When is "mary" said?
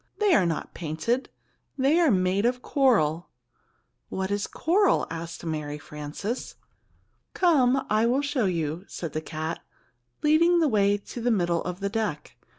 5.45-5.77